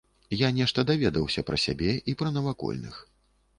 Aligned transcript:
Я 0.37 0.47
нешта 0.59 0.85
даведаўся 0.91 1.45
пра 1.51 1.61
сябе 1.65 1.93
і 2.09 2.17
пра 2.25 2.35
навакольных. 2.41 3.01